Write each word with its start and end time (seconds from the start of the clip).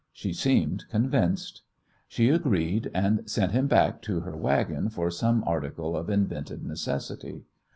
She 0.11 0.33
seemed 0.33 0.85
convinced. 0.89 1.61
She 2.07 2.29
agreed, 2.29 2.89
and 2.91 3.29
sent 3.29 3.51
him 3.51 3.67
back 3.67 4.01
to 4.01 4.21
her 4.21 4.35
wagon 4.35 4.89
for 4.89 5.11
some 5.11 5.43
article 5.45 5.95
of 5.95 6.09
invented 6.09 6.63
necessity. 6.63 7.43